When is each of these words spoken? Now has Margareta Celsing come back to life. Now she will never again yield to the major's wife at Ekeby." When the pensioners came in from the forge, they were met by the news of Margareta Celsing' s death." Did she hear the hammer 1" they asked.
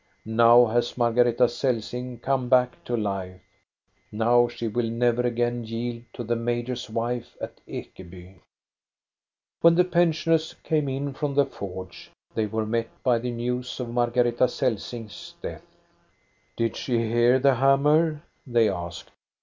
Now 0.25 0.65
has 0.65 0.97
Margareta 0.97 1.47
Celsing 1.47 2.21
come 2.21 2.49
back 2.49 2.83
to 2.85 2.97
life. 2.97 3.39
Now 4.11 4.47
she 4.47 4.67
will 4.67 4.89
never 4.89 5.21
again 5.21 5.63
yield 5.63 6.05
to 6.13 6.23
the 6.23 6.35
major's 6.35 6.89
wife 6.89 7.37
at 7.39 7.61
Ekeby." 7.67 8.39
When 9.59 9.75
the 9.75 9.83
pensioners 9.83 10.55
came 10.63 10.89
in 10.89 11.13
from 11.13 11.35
the 11.35 11.45
forge, 11.45 12.09
they 12.33 12.47
were 12.47 12.65
met 12.65 12.89
by 13.03 13.19
the 13.19 13.29
news 13.29 13.79
of 13.79 13.89
Margareta 13.89 14.47
Celsing' 14.47 15.05
s 15.05 15.35
death." 15.39 15.67
Did 16.57 16.75
she 16.75 16.97
hear 16.97 17.37
the 17.37 17.53
hammer 17.53 18.11
1" 18.11 18.21
they 18.55 18.69
asked. 18.69 19.11